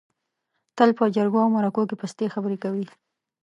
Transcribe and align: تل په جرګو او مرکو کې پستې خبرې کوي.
تل 0.77 0.89
په 0.97 1.03
جرګو 1.15 1.39
او 1.43 1.49
مرکو 1.55 1.87
کې 1.89 1.95
پستې 2.01 2.33
خبرې 2.33 2.57
کوي. 2.63 2.85